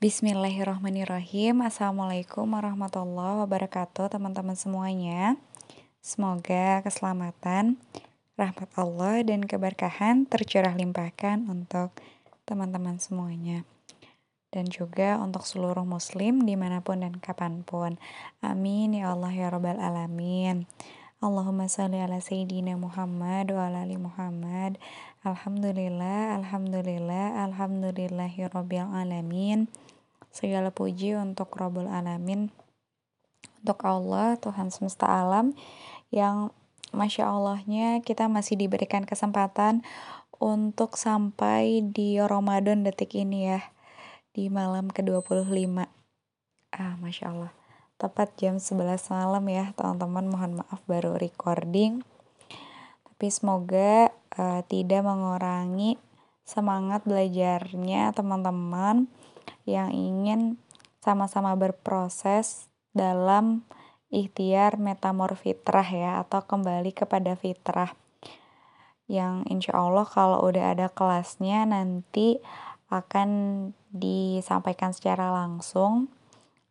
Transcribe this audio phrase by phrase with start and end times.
[0.00, 5.36] Bismillahirrahmanirrahim Assalamualaikum warahmatullahi wabarakatuh teman-teman semuanya
[6.00, 7.76] Semoga keselamatan,
[8.32, 11.92] rahmat Allah dan keberkahan tercurah limpahkan untuk
[12.48, 13.68] teman-teman semuanya
[14.48, 18.00] dan juga untuk seluruh muslim di mana pun dan kapan pun.
[18.40, 20.64] Amin ya Allah ya Rabbal Alamin.
[21.20, 24.80] Allahumma salli ala Sayyidina Muhammad wa ala ali Muhammad.
[25.20, 29.68] Alhamdulillah, Alhamdulillah, Alhamdulillahi Rabbil Alamin.
[30.30, 32.54] Segala puji untuk Rabbul Alamin.
[33.60, 35.52] Untuk Allah, Tuhan semesta alam
[36.14, 36.54] yang
[36.90, 39.86] Masya Allahnya kita masih diberikan kesempatan
[40.40, 43.60] untuk sampai di Ramadan detik ini ya.
[44.32, 45.86] Di malam ke-25.
[46.74, 47.52] Ah, Masya Allah
[48.00, 52.00] tepat jam 11 malam ya teman-teman mohon maaf baru recording
[53.04, 54.08] tapi semoga
[54.40, 56.00] uh, tidak mengurangi
[56.48, 59.04] semangat belajarnya teman-teman
[59.66, 60.60] yang ingin
[61.00, 63.64] sama-sama berproses dalam
[64.10, 67.94] ikhtiar metamorfitrah ya atau kembali kepada fitrah.
[69.10, 72.38] Yang insya Allah kalau udah ada kelasnya nanti
[72.90, 73.30] akan
[73.90, 76.10] disampaikan secara langsung.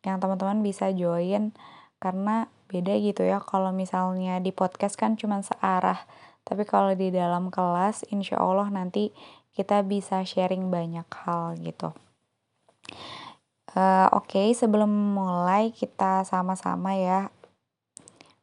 [0.00, 1.52] Yang teman-teman bisa join
[2.00, 3.42] karena beda gitu ya.
[3.44, 6.00] Kalau misalnya di podcast kan cuma searah
[6.44, 9.12] tapi kalau di dalam kelas insya Allah nanti
[9.54, 11.92] kita bisa sharing banyak hal gitu
[13.70, 17.30] oke okay, sebelum mulai kita sama-sama ya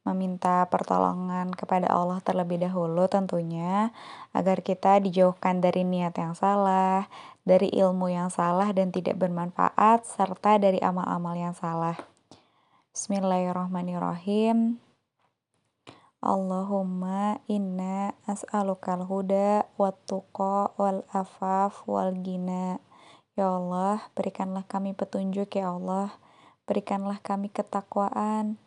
[0.07, 3.91] meminta pertolongan kepada Allah terlebih dahulu tentunya
[4.31, 7.11] agar kita dijauhkan dari niat yang salah,
[7.43, 11.99] dari ilmu yang salah dan tidak bermanfaat serta dari amal-amal yang salah.
[12.95, 14.79] Bismillahirrahmanirrahim.
[16.17, 22.81] Allahumma inna as'alukal huda wat tuqa wal afaf wal gina.
[23.37, 26.09] Ya Allah, berikanlah kami petunjuk ya Allah.
[26.65, 28.57] Berikanlah kami ketakwaan,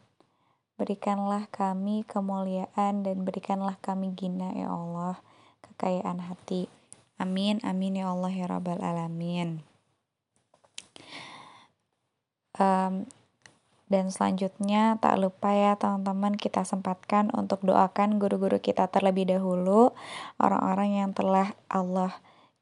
[0.80, 5.20] Berikanlah kami kemuliaan dan berikanlah kami gina ya Allah,
[5.60, 6.72] kekayaan hati.
[7.20, 9.60] Amin, amin ya Allah ya Rabbal Alamin.
[12.56, 13.04] Um,
[13.92, 19.92] dan selanjutnya tak lupa ya teman-teman kita sempatkan untuk doakan guru-guru kita terlebih dahulu
[20.40, 22.16] orang-orang yang telah Allah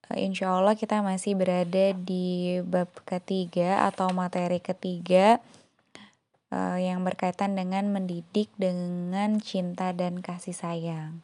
[0.06, 5.42] Uh, insya Allah kita masih berada di bab ketiga atau materi ketiga
[6.54, 11.22] uh, yang berkaitan dengan mendidik dengan cinta dan kasih sayang.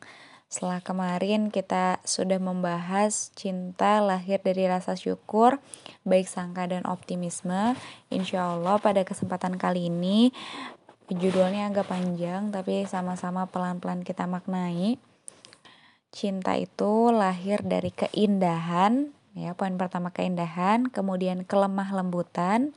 [0.53, 5.57] Setelah kemarin kita sudah membahas cinta lahir dari rasa syukur,
[6.05, 7.73] baik sangka dan optimisme.
[8.13, 10.29] Insya Allah pada kesempatan kali ini
[11.09, 15.01] judulnya agak panjang tapi sama-sama pelan-pelan kita maknai.
[16.13, 22.77] Cinta itu lahir dari keindahan, ya poin pertama keindahan, kemudian kelemah lembutan,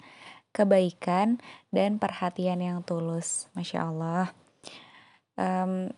[0.56, 3.52] kebaikan, dan perhatian yang tulus.
[3.52, 4.32] Masya Allah.
[5.36, 5.92] Um,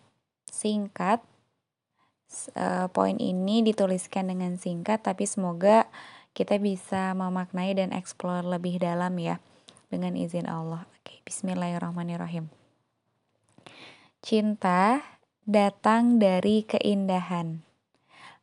[0.50, 1.22] singkat,
[2.58, 5.86] uh, poin ini dituliskan dengan singkat, tapi semoga
[6.34, 9.38] kita bisa memaknai dan eksplor lebih dalam ya,
[9.94, 10.90] dengan izin Allah.
[10.98, 12.50] Oke, Bismillahirrahmanirrahim.
[14.26, 15.17] Cinta
[15.48, 17.64] datang dari keindahan.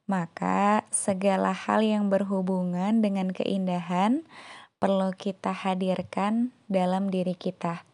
[0.10, 4.26] Maka segala hal yang berhubungan dengan keindahan
[4.82, 7.86] perlu kita hadirkan dalam diri kita,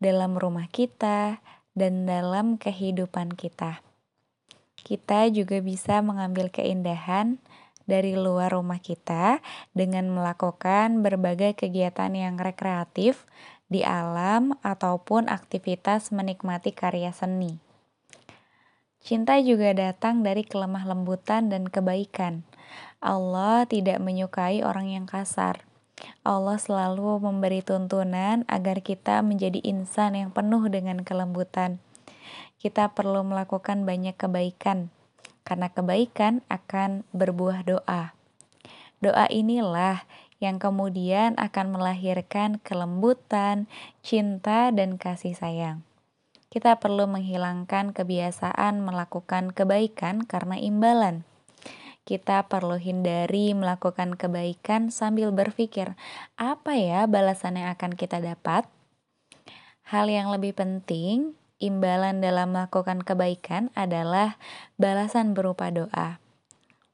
[0.00, 1.44] dalam rumah kita,
[1.76, 3.84] dan dalam kehidupan kita.
[4.80, 7.36] Kita juga bisa mengambil keindahan
[7.84, 9.44] dari luar rumah kita
[9.76, 13.28] dengan melakukan berbagai kegiatan yang rekreatif
[13.68, 17.65] di alam ataupun aktivitas menikmati karya seni.
[19.06, 22.42] Cinta juga datang dari kelemah lembutan dan kebaikan.
[22.98, 25.62] Allah tidak menyukai orang yang kasar.
[26.26, 31.78] Allah selalu memberi tuntunan agar kita menjadi insan yang penuh dengan kelembutan.
[32.58, 34.90] Kita perlu melakukan banyak kebaikan,
[35.46, 38.10] karena kebaikan akan berbuah doa.
[38.98, 40.02] Doa inilah
[40.42, 43.70] yang kemudian akan melahirkan kelembutan,
[44.02, 45.86] cinta, dan kasih sayang.
[46.48, 51.26] Kita perlu menghilangkan kebiasaan melakukan kebaikan karena imbalan
[52.06, 55.98] kita perlu hindari melakukan kebaikan sambil berpikir,
[56.38, 58.70] apa ya balasan yang akan kita dapat?
[59.82, 64.38] Hal yang lebih penting, imbalan dalam melakukan kebaikan adalah
[64.78, 66.22] balasan berupa doa.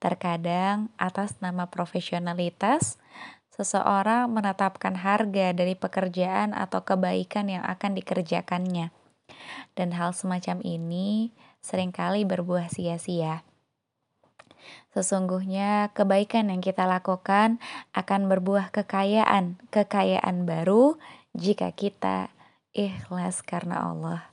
[0.01, 2.97] Terkadang, atas nama profesionalitas,
[3.53, 9.02] seseorang menetapkan harga dari pekerjaan atau kebaikan yang akan dikerjakannya.
[9.73, 11.33] Dan hal semacam ini
[11.65, 13.47] sering kali berbuah sia-sia.
[14.93, 17.59] Sesungguhnya kebaikan yang kita lakukan
[17.97, 21.01] akan berbuah kekayaan, kekayaan baru
[21.33, 22.29] jika kita
[22.77, 24.29] ikhlas karena Allah.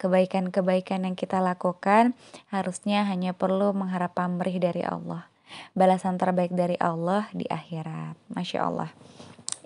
[0.00, 2.16] Kebaikan-kebaikan yang kita lakukan
[2.50, 5.30] harusnya hanya perlu mengharap pamrih dari Allah.
[5.76, 8.16] Balasan terbaik dari Allah di akhirat.
[8.32, 8.90] Masya Allah.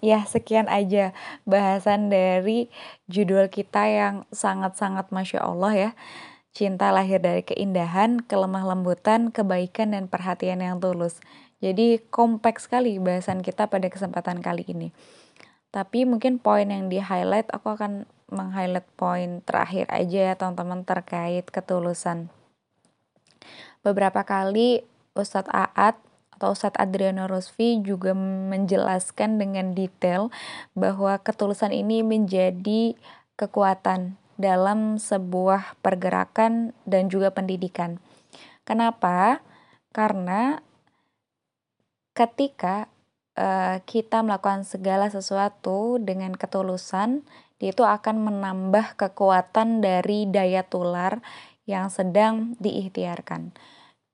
[0.04, 1.16] Ya, sekian aja
[1.48, 2.68] bahasan dari
[3.08, 5.90] judul kita yang sangat-sangat Masya Allah ya.
[6.52, 11.20] Cinta lahir dari keindahan, kelemah lembutan, kebaikan, dan perhatian yang tulus.
[11.60, 14.92] Jadi kompleks sekali bahasan kita pada kesempatan kali ini.
[15.72, 21.44] Tapi mungkin poin yang di highlight, aku akan meng-highlight poin terakhir aja ya teman-teman terkait
[21.48, 22.32] ketulusan.
[23.84, 24.82] Beberapa kali
[25.14, 26.00] Ustadz Aat
[26.36, 30.28] atau Ustadz Adriano Rosvi juga menjelaskan dengan detail
[30.76, 32.92] bahwa ketulusan ini menjadi
[33.40, 37.96] kekuatan dalam sebuah pergerakan dan juga pendidikan.
[38.68, 39.40] Kenapa?
[39.96, 40.60] Karena
[42.12, 42.92] ketika
[43.40, 47.24] uh, kita melakukan segala sesuatu dengan ketulusan,
[47.56, 51.24] itu akan menambah kekuatan dari daya tular
[51.64, 53.56] yang sedang diikhtiarkan.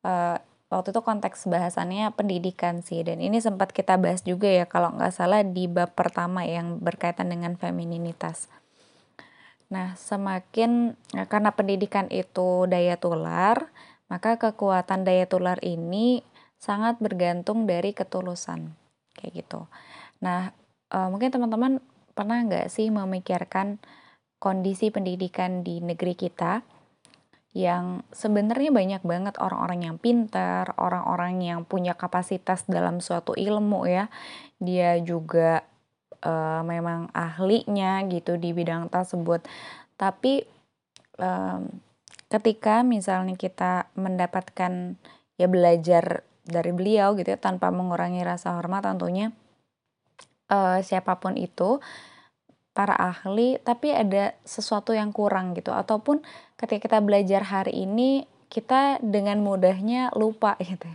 [0.07, 0.39] Uh,
[0.73, 5.13] waktu itu konteks bahasannya pendidikan sih dan ini sempat kita bahas juga ya kalau nggak
[5.13, 8.49] salah di bab pertama yang berkaitan dengan femininitas.
[9.69, 13.73] Nah, semakin ya, karena pendidikan itu daya tular,
[14.09, 16.25] maka kekuatan daya tular ini
[16.57, 18.73] sangat bergantung dari ketulusan.
[19.17, 19.61] Kayak gitu.
[20.21, 20.53] Nah,
[20.93, 21.81] e, mungkin teman-teman
[22.13, 23.81] pernah nggak sih memikirkan
[24.37, 26.61] kondisi pendidikan di negeri kita
[27.53, 34.09] yang sebenarnya banyak banget orang-orang yang pintar, orang-orang yang punya kapasitas dalam suatu ilmu ya.
[34.57, 35.61] Dia juga
[36.25, 39.45] uh, memang ahlinya gitu di bidang tersebut.
[40.01, 40.49] Tapi
[41.21, 41.69] um,
[42.33, 44.97] ketika misalnya kita mendapatkan
[45.37, 49.31] ya belajar dari beliau gitu ya tanpa mengurangi rasa hormat tentunya
[50.49, 51.79] uh, siapa pun itu
[52.73, 56.25] para ahli tapi ada sesuatu yang kurang gitu ataupun
[56.63, 60.87] ketika kita belajar hari ini kita dengan mudahnya lupa gitu.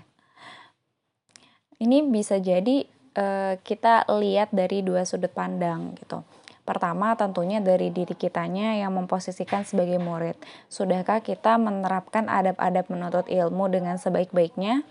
[1.78, 2.88] Ini bisa jadi
[3.20, 6.24] uh, kita lihat dari dua sudut pandang gitu.
[6.64, 10.36] Pertama tentunya dari diri kitanya yang memposisikan sebagai murid.
[10.68, 14.84] Sudahkah kita menerapkan adab-adab menuntut ilmu dengan sebaik-baiknya?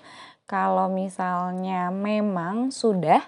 [0.46, 3.20] Kalau misalnya memang sudah,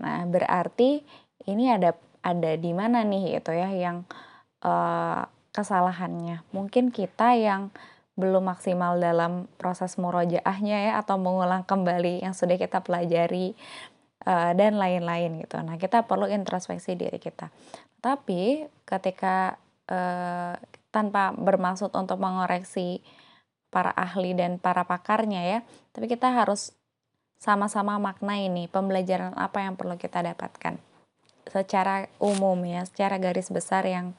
[0.00, 1.06] nah berarti
[1.46, 4.08] ini ada ada di mana nih itu ya yang
[4.64, 6.42] uh, kesalahannya.
[6.50, 7.70] Mungkin kita yang
[8.14, 13.58] belum maksimal dalam proses murojaahnya ya atau mengulang kembali yang sudah kita pelajari
[14.26, 15.58] uh, dan lain-lain gitu.
[15.62, 17.50] Nah, kita perlu introspeksi diri kita.
[17.98, 19.58] Tapi ketika
[19.90, 20.54] uh,
[20.94, 23.02] tanpa bermaksud untuk mengoreksi
[23.74, 25.58] para ahli dan para pakarnya ya,
[25.90, 26.70] tapi kita harus
[27.42, 30.78] sama-sama makna ini pembelajaran apa yang perlu kita dapatkan
[31.50, 34.16] secara umum ya, secara garis besar yang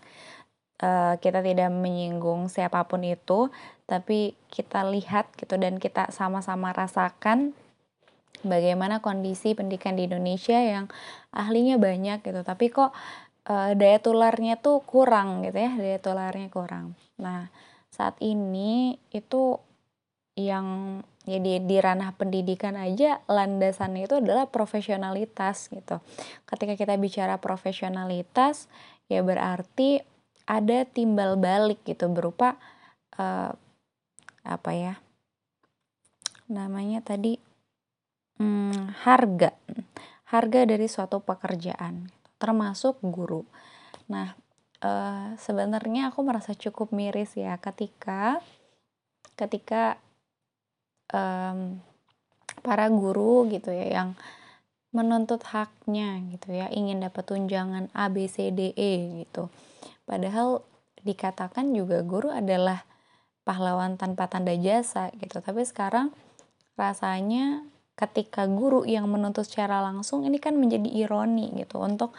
[0.82, 3.54] uh, kita tidak menyinggung siapa pun itu,
[3.86, 7.54] tapi kita lihat gitu dan kita sama-sama rasakan
[8.46, 10.86] bagaimana kondisi pendidikan di Indonesia yang
[11.34, 12.94] ahlinya banyak gitu tapi kok
[13.50, 17.50] uh, daya tularnya tuh kurang gitu ya daya tularnya kurang nah
[17.90, 19.58] saat ini itu
[20.36, 26.04] yang ya di, di ranah pendidikan aja landasannya itu adalah profesionalitas gitu.
[26.44, 28.68] Ketika kita bicara profesionalitas
[29.08, 30.04] ya berarti
[30.46, 32.58] ada timbal balik gitu berupa
[33.18, 33.52] uh,
[34.46, 34.94] apa ya
[36.46, 37.42] namanya tadi
[38.38, 39.58] hmm, harga
[40.30, 43.42] harga dari suatu pekerjaan termasuk guru.
[44.10, 44.38] Nah
[44.86, 48.38] uh, sebenarnya aku merasa cukup miris ya ketika
[49.34, 49.98] ketika
[51.10, 51.82] um,
[52.62, 54.10] para guru gitu ya yang
[54.96, 59.50] menuntut haknya gitu ya ingin dapat tunjangan A B C D E gitu
[60.06, 60.66] padahal
[61.06, 62.86] dikatakan juga guru adalah
[63.46, 65.38] pahlawan tanpa tanda jasa gitu.
[65.40, 66.10] Tapi sekarang
[66.76, 67.62] rasanya
[67.96, 72.12] ketika guru yang menuntut secara langsung ini kan menjadi ironi gitu untuk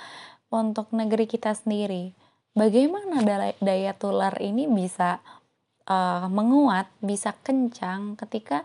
[0.49, 2.14] untuk negeri kita sendiri.
[2.57, 3.21] Bagaimana
[3.61, 5.21] daya tular ini bisa
[5.85, 8.64] uh, menguat, bisa kencang ketika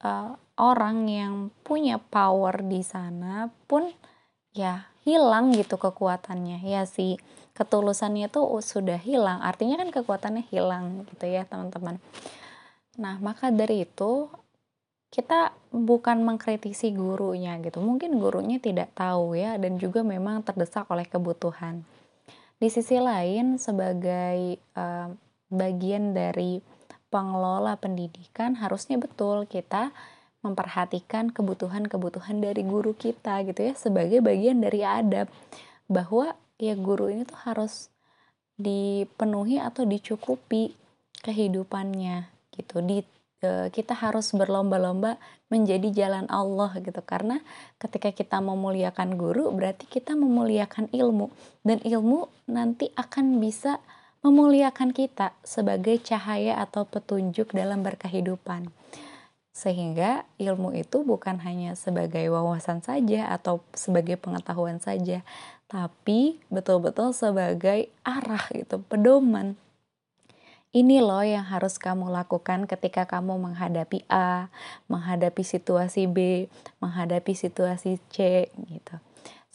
[0.00, 3.92] uh, orang yang punya power di sana pun
[4.56, 6.64] ya hilang gitu kekuatannya.
[6.64, 7.20] Ya sih
[7.58, 9.42] ketulusannya itu sudah hilang.
[9.42, 11.98] Artinya kan kekuatannya hilang gitu ya teman-teman.
[13.02, 14.30] Nah maka dari itu
[15.08, 17.80] kita bukan mengkritisi gurunya gitu.
[17.80, 21.82] Mungkin gurunya tidak tahu ya dan juga memang terdesak oleh kebutuhan.
[22.58, 25.08] Di sisi lain sebagai uh,
[25.48, 26.60] bagian dari
[27.08, 29.96] pengelola pendidikan harusnya betul kita
[30.44, 35.32] memperhatikan kebutuhan-kebutuhan dari guru kita gitu ya sebagai bagian dari adab.
[35.88, 37.88] Bahwa ya guru ini tuh harus
[38.58, 40.74] dipenuhi atau dicukupi
[41.22, 42.82] kehidupannya gitu.
[42.82, 43.06] Di
[43.38, 45.16] e, kita harus berlomba-lomba
[45.48, 46.98] menjadi jalan Allah gitu.
[47.06, 47.38] Karena
[47.78, 51.30] ketika kita memuliakan guru berarti kita memuliakan ilmu.
[51.62, 53.78] Dan ilmu nanti akan bisa
[54.26, 58.74] memuliakan kita sebagai cahaya atau petunjuk dalam berkehidupan.
[59.54, 65.26] Sehingga ilmu itu bukan hanya sebagai wawasan saja atau sebagai pengetahuan saja,
[65.68, 69.54] tapi betul-betul sebagai arah gitu, pedoman.
[70.68, 74.52] Ini loh yang harus kamu lakukan ketika kamu menghadapi A,
[74.88, 76.48] menghadapi situasi B,
[76.80, 79.00] menghadapi situasi C gitu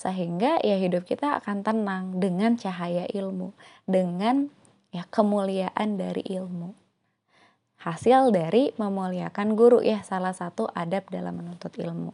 [0.04, 3.56] sehingga ya hidup kita akan tenang dengan cahaya ilmu,
[3.88, 4.52] dengan
[4.92, 6.76] ya kemuliaan dari ilmu.
[7.80, 12.12] Hasil dari memuliakan guru ya salah satu adab dalam menuntut ilmu.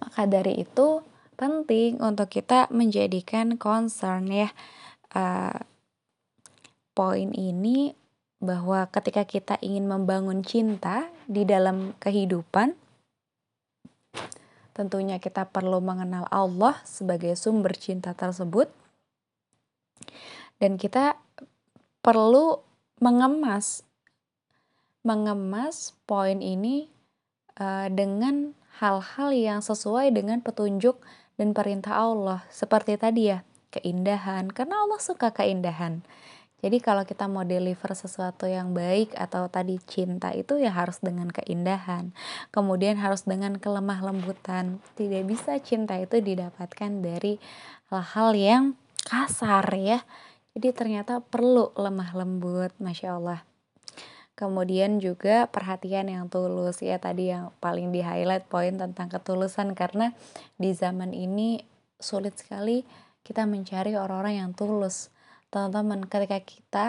[0.00, 1.04] Maka dari itu
[1.40, 4.52] penting untuk kita menjadikan concern ya
[5.16, 5.56] uh,
[6.92, 7.96] poin ini
[8.44, 12.76] bahwa ketika kita ingin membangun cinta di dalam kehidupan
[14.80, 18.72] Tentunya kita perlu mengenal Allah sebagai sumber cinta tersebut.
[20.56, 21.20] Dan kita
[22.00, 22.64] perlu
[22.96, 23.84] mengemas
[25.04, 26.88] mengemas poin ini
[27.60, 31.00] uh, dengan hal-hal yang sesuai dengan petunjuk
[31.40, 32.44] dan perintah Allah.
[32.52, 33.40] Seperti tadi ya,
[33.72, 34.52] keindahan.
[34.52, 36.04] Karena Allah suka keindahan.
[36.60, 41.32] Jadi kalau kita mau deliver sesuatu yang baik atau tadi cinta itu ya harus dengan
[41.32, 42.12] keindahan.
[42.52, 44.84] Kemudian harus dengan kelemah lembutan.
[45.00, 47.40] Tidak bisa cinta itu didapatkan dari
[47.88, 48.64] hal-hal yang
[49.08, 50.04] kasar ya.
[50.52, 53.49] Jadi ternyata perlu lemah lembut, masya Allah.
[54.40, 56.80] Kemudian juga perhatian yang tulus.
[56.80, 60.16] Ya tadi yang paling di highlight poin tentang ketulusan karena
[60.56, 61.60] di zaman ini
[62.00, 62.88] sulit sekali
[63.20, 65.12] kita mencari orang-orang yang tulus.
[65.52, 66.86] Teman-teman ketika kita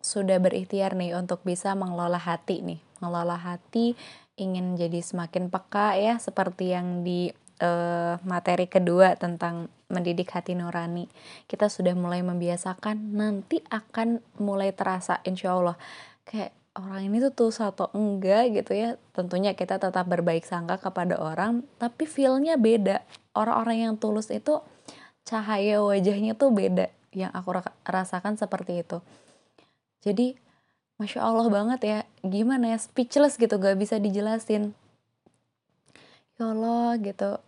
[0.00, 3.98] sudah berikhtiar nih untuk bisa mengelola hati nih mengelola hati
[4.38, 11.10] ingin jadi semakin peka ya seperti yang di uh, materi kedua tentang mendidik hati nurani
[11.50, 15.76] kita sudah mulai membiasakan nanti akan mulai terasa insya Allah.
[16.22, 21.16] Kayak orang ini tuh tulus atau enggak gitu ya tentunya kita tetap berbaik sangka kepada
[21.16, 23.00] orang tapi feelnya beda.
[23.32, 24.60] Orang-orang yang tulus itu
[25.24, 27.56] cahaya wajahnya tuh beda yang aku
[27.88, 29.00] rasakan seperti itu.
[30.04, 30.36] Jadi
[31.00, 34.76] masya allah banget ya gimana ya speechless gitu gak bisa dijelasin.
[36.36, 37.40] Ya allah gitu.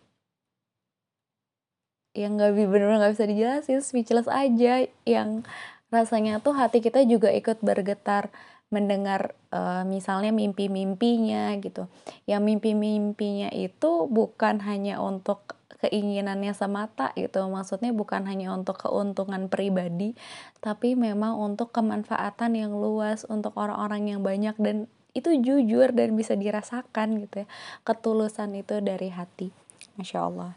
[2.17, 5.45] Yang gak bener-bener gak bisa dijelasin speechless aja yang
[5.89, 8.29] rasanya tuh hati kita juga ikut bergetar
[8.69, 11.89] mendengar uh, misalnya mimpi-mimpinya gitu.
[12.29, 17.41] Yang mimpi-mimpinya itu bukan hanya untuk keinginannya semata gitu.
[17.49, 20.13] Maksudnya bukan hanya untuk keuntungan pribadi
[20.61, 24.85] tapi memang untuk kemanfaatan yang luas untuk orang-orang yang banyak dan
[25.17, 27.47] itu jujur dan bisa dirasakan gitu ya.
[27.81, 29.49] Ketulusan itu dari hati.
[29.97, 30.53] Masya Allah.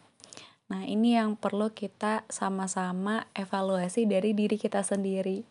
[0.68, 5.44] Nah ini yang perlu kita sama-sama evaluasi dari diri kita sendiri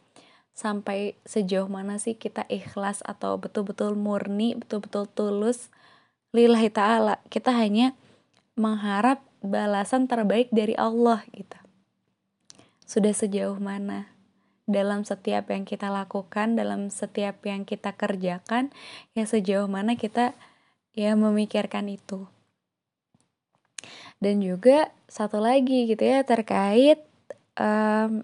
[0.51, 5.71] sampai sejauh mana sih kita ikhlas atau betul-betul murni betul-betul tulus
[6.35, 7.19] lillahi ta'ala.
[7.27, 7.95] Kita hanya
[8.55, 11.59] mengharap balasan terbaik dari Allah gitu.
[12.87, 14.11] Sudah sejauh mana?
[14.67, 18.71] Dalam setiap yang kita lakukan, dalam setiap yang kita kerjakan,
[19.17, 20.31] ya sejauh mana kita
[20.95, 22.27] ya memikirkan itu.
[24.21, 27.01] Dan juga satu lagi gitu ya terkait
[27.57, 28.21] um,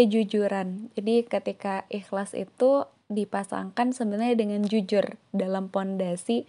[0.00, 0.88] kejujuran.
[0.96, 6.48] Jadi ketika ikhlas itu dipasangkan sebenarnya dengan jujur dalam pondasi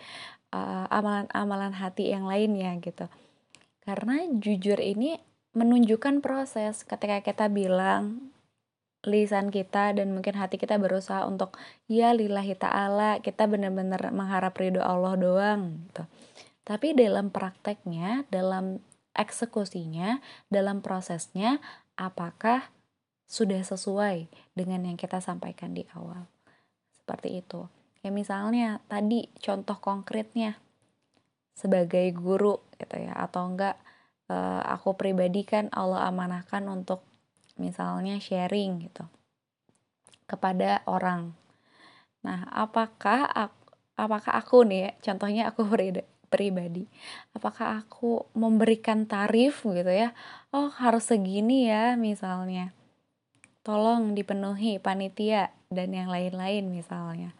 [0.55, 3.11] uh, amalan-amalan hati yang lainnya gitu.
[3.83, 5.19] Karena jujur ini
[5.51, 8.31] menunjukkan proses ketika kita bilang
[9.01, 11.57] lisan kita dan mungkin hati kita berusaha untuk
[11.89, 16.05] ya lillahi ta'ala kita benar-benar mengharap ridho Allah doang gitu.
[16.61, 18.79] Tapi dalam prakteknya, dalam
[19.17, 20.21] eksekusinya,
[20.53, 21.57] dalam prosesnya
[21.97, 22.69] apakah
[23.31, 26.27] sudah sesuai dengan yang kita sampaikan di awal.
[26.91, 27.63] Seperti itu.
[28.03, 30.59] Ya misalnya tadi contoh konkretnya
[31.55, 33.79] sebagai guru gitu ya atau enggak
[34.27, 37.07] uh, aku pribadi kan Allah amanahkan untuk
[37.55, 39.07] misalnya sharing gitu
[40.27, 41.35] kepada orang.
[42.23, 43.61] Nah, apakah aku,
[43.99, 45.67] apakah aku nih ya, contohnya aku
[46.31, 46.87] pribadi,
[47.35, 50.15] apakah aku memberikan tarif gitu ya?
[50.55, 52.71] Oh, harus segini ya misalnya.
[53.61, 57.37] Tolong dipenuhi panitia dan yang lain-lain misalnya.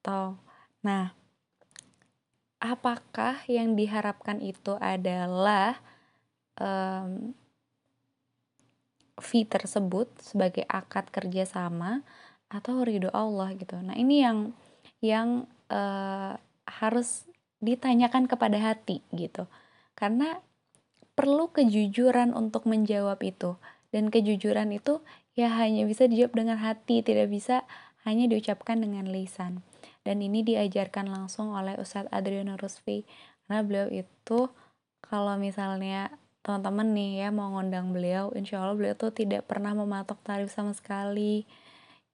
[0.00, 0.40] Atau
[0.80, 1.12] nah,
[2.64, 5.76] apakah yang diharapkan itu adalah
[6.56, 7.36] um,
[9.20, 12.02] fee tersebut sebagai akad kerjasama
[12.48, 13.76] atau ridho Allah gitu.
[13.78, 14.38] Nah ini yang
[15.04, 16.34] yang uh,
[16.64, 17.28] harus
[17.60, 19.48] ditanyakan kepada hati gitu,
[19.96, 20.40] karena
[21.16, 23.56] perlu kejujuran untuk menjawab itu
[23.94, 25.00] dan kejujuran itu
[25.34, 27.66] ya hanya bisa dijawab dengan hati, tidak bisa
[28.06, 29.66] hanya diucapkan dengan lisan.
[30.06, 33.02] Dan ini diajarkan langsung oleh Ustadz Adriano Rusfi.
[33.44, 34.48] Karena beliau itu
[35.04, 36.14] kalau misalnya
[36.44, 40.76] teman-teman nih ya mau ngundang beliau insya Allah beliau tuh tidak pernah mematok tarif sama
[40.76, 41.48] sekali.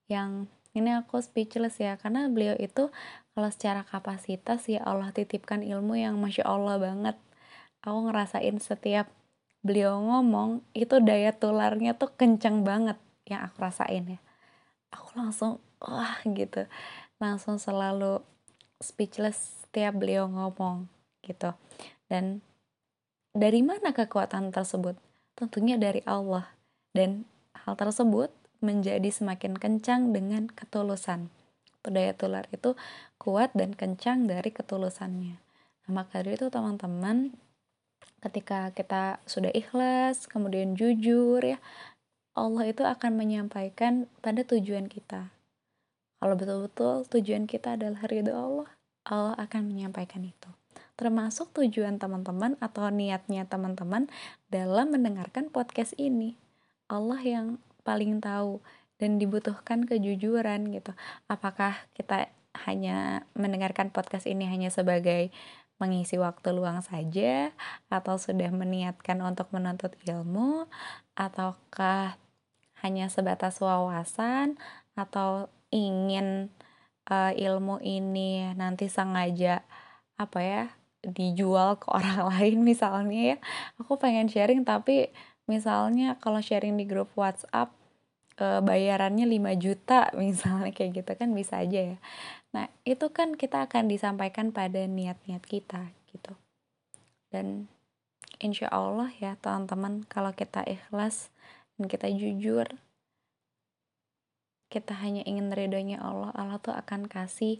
[0.07, 2.87] Yang ini aku speechless ya karena beliau itu
[3.35, 7.19] kalau secara kapasitas ya Allah titipkan ilmu yang masya Allah banget.
[7.83, 9.11] Aku ngerasain setiap
[9.61, 14.19] beliau ngomong itu daya tularnya tuh kenceng banget yang aku rasain ya.
[14.91, 16.67] Aku langsung wah gitu.
[17.21, 18.21] Langsung selalu
[18.81, 20.89] speechless setiap beliau ngomong
[21.23, 21.53] gitu.
[22.09, 22.43] Dan
[23.31, 24.99] dari mana kekuatan tersebut?
[25.37, 26.51] Tentunya dari Allah.
[26.91, 27.23] Dan
[27.55, 31.31] hal tersebut menjadi semakin kencang dengan ketulusan.
[31.81, 32.77] Daya tular itu
[33.17, 35.41] kuat dan kencang dari ketulusannya.
[35.87, 37.33] Nah, maka dari itu teman-teman
[38.21, 41.57] ketika kita sudah ikhlas kemudian jujur ya
[42.37, 45.31] Allah itu akan menyampaikan pada tujuan kita
[46.21, 48.69] kalau betul-betul tujuan kita adalah ridho Allah,
[49.09, 50.49] Allah akan menyampaikan itu.
[50.93, 54.05] Termasuk tujuan teman-teman atau niatnya teman-teman
[54.53, 56.37] dalam mendengarkan podcast ini.
[56.85, 58.61] Allah yang paling tahu
[59.01, 60.93] dan dibutuhkan kejujuran gitu.
[61.25, 62.29] Apakah kita
[62.69, 65.33] hanya mendengarkan podcast ini hanya sebagai
[65.81, 67.49] mengisi waktu luang saja
[67.89, 70.69] atau sudah meniatkan untuk menuntut ilmu
[71.17, 72.21] ataukah
[72.85, 74.61] hanya sebatas wawasan
[74.93, 76.53] atau ingin
[77.09, 79.65] uh, ilmu ini nanti sengaja
[80.21, 80.63] apa ya
[81.01, 83.37] dijual ke orang lain misalnya ya?
[83.81, 85.09] Aku pengen sharing tapi
[85.49, 87.73] misalnya kalau sharing di grup WhatsApp
[88.39, 91.97] uh, bayarannya 5 juta misalnya kayak gitu kan bisa aja ya
[92.51, 96.35] nah itu kan kita akan disampaikan pada niat-niat kita gitu.
[97.31, 97.71] Dan
[98.43, 101.31] insya Allah ya teman-teman kalau kita ikhlas
[101.79, 102.67] dan kita jujur
[104.71, 107.59] kita hanya ingin ridhonya Allah Allah tuh akan kasih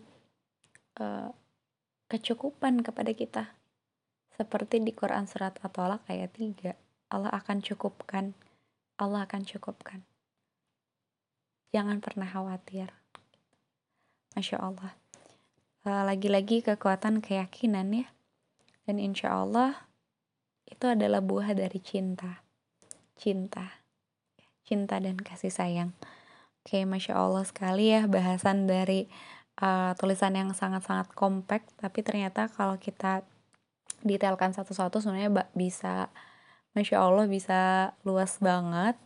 [1.00, 1.32] uh,
[2.08, 3.44] kecukupan kepada kita.
[4.32, 6.72] Seperti di Quran surat At-Tolak ayat 3
[7.12, 8.32] Allah akan cukupkan
[9.02, 10.06] Allah akan cukupkan.
[11.74, 13.01] Jangan pernah khawatir
[14.42, 14.98] Masya Allah.
[15.86, 18.10] Uh, lagi-lagi kekuatan keyakinan ya.
[18.90, 19.86] Dan insya Allah
[20.66, 22.42] itu adalah buah dari cinta.
[23.14, 23.86] Cinta.
[24.66, 25.94] Cinta dan kasih sayang.
[26.66, 29.06] Oke, masya Allah sekali ya bahasan dari
[29.62, 33.22] uh, tulisan yang sangat-sangat kompak, tapi ternyata kalau kita
[34.02, 36.10] detailkan satu-satu sebenarnya bisa,
[36.74, 38.98] masya Allah bisa luas banget.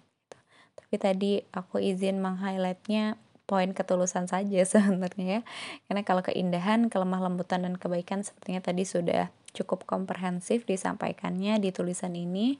[0.79, 5.41] Tapi tadi aku izin meng-highlightnya poin ketulusan saja sebenarnya ya,
[5.89, 12.13] karena kalau keindahan, kelemah lembutan dan kebaikan sepertinya tadi sudah cukup komprehensif disampaikannya di tulisan
[12.13, 12.59] ini.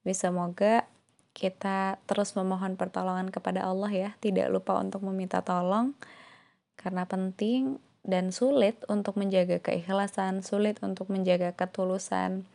[0.00, 0.88] bisa semoga
[1.36, 4.10] kita terus memohon pertolongan kepada Allah ya.
[4.18, 5.94] Tidak lupa untuk meminta tolong
[6.74, 12.48] karena penting dan sulit untuk menjaga keikhlasan sulit untuk menjaga ketulusan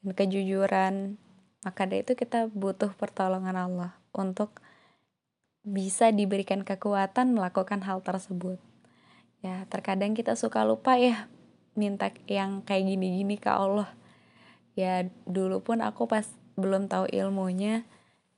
[0.00, 1.20] dan kejujuran.
[1.62, 4.64] Maka dari itu kita butuh pertolongan Allah untuk
[5.66, 8.62] bisa diberikan kekuatan melakukan hal tersebut.
[9.42, 11.26] Ya, terkadang kita suka lupa ya
[11.74, 13.90] minta yang kayak gini-gini ke Allah.
[14.78, 16.24] Ya, dulu pun aku pas
[16.56, 17.84] belum tahu ilmunya,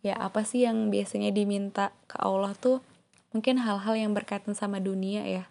[0.03, 2.83] ya apa sih yang biasanya diminta ke Allah tuh
[3.31, 5.45] mungkin hal-hal yang berkaitan sama dunia ya.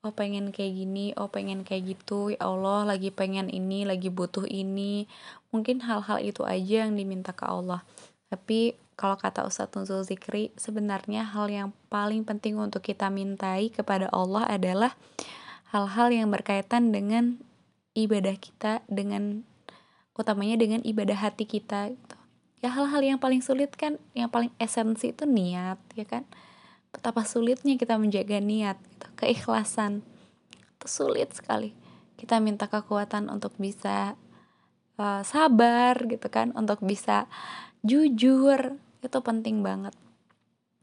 [0.00, 4.46] Oh pengen kayak gini, oh pengen kayak gitu, ya Allah lagi pengen ini, lagi butuh
[4.46, 5.10] ini.
[5.50, 7.82] Mungkin hal-hal itu aja yang diminta ke Allah.
[8.30, 14.10] Tapi kalau kata Ustadz Nuzul Zikri, sebenarnya hal yang paling penting untuk kita mintai kepada
[14.10, 14.98] Allah adalah
[15.70, 17.38] hal-hal yang berkaitan dengan
[17.94, 19.46] ibadah kita, dengan
[20.18, 21.94] utamanya dengan ibadah hati kita.
[21.94, 22.16] Gitu.
[22.58, 26.26] Ya hal-hal yang paling sulit kan, yang paling esensi itu niat, ya kan?
[26.90, 29.06] Betapa sulitnya kita menjaga niat, gitu.
[29.14, 30.02] keikhlasan.
[30.74, 31.70] Itu sulit sekali.
[32.18, 34.18] Kita minta kekuatan untuk bisa
[34.98, 36.50] uh, sabar, gitu kan?
[36.58, 37.30] Untuk bisa
[37.86, 39.94] jujur, itu penting banget.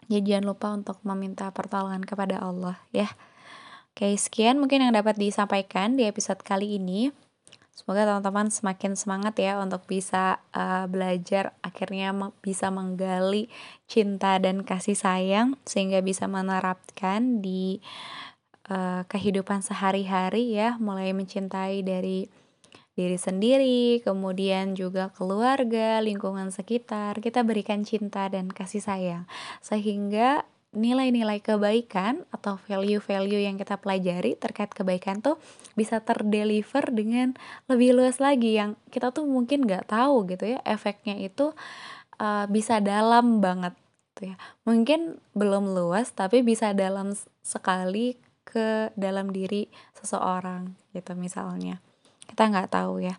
[0.05, 3.09] Ya jangan lupa untuk meminta pertolongan kepada Allah ya.
[3.95, 7.09] Oke sekian mungkin yang dapat disampaikan di episode kali ini.
[7.75, 13.51] Semoga teman-teman semakin semangat ya untuk bisa uh, belajar akhirnya bisa menggali
[13.83, 17.83] cinta dan kasih sayang sehingga bisa menerapkan di
[18.71, 22.31] uh, kehidupan sehari-hari ya mulai mencintai dari
[22.95, 27.19] diri sendiri, kemudian juga keluarga, lingkungan sekitar.
[27.19, 29.23] Kita berikan cinta dan kasih sayang,
[29.59, 35.39] sehingga nilai-nilai kebaikan atau value-value yang kita pelajari terkait kebaikan tuh
[35.73, 37.33] bisa terdeliver dengan
[37.71, 41.55] lebih luas lagi yang kita tuh mungkin nggak tahu gitu ya efeknya itu
[42.19, 43.71] uh, bisa dalam banget
[44.13, 44.35] gitu ya
[44.67, 51.79] mungkin belum luas tapi bisa dalam sekali ke dalam diri seseorang gitu misalnya
[52.29, 53.15] kita nggak tahu ya.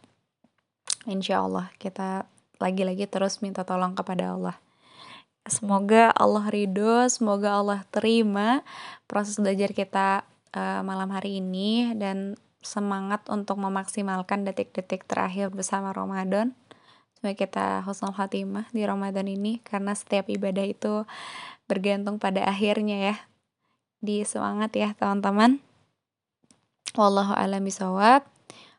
[1.07, 2.27] Insya Allah kita
[2.59, 4.57] lagi-lagi terus minta tolong kepada Allah.
[5.47, 8.67] Semoga Allah ridho semoga Allah terima
[9.07, 12.35] proses belajar kita uh, malam hari ini dan
[12.67, 16.59] semangat untuk memaksimalkan detik-detik terakhir bersama Ramadan.
[17.15, 21.07] Semoga kita husnul khatimah di Ramadan ini karena setiap ibadah itu
[21.71, 23.17] bergantung pada akhirnya ya.
[24.03, 25.63] Di semangat ya teman-teman.
[26.99, 27.63] Wallahu alam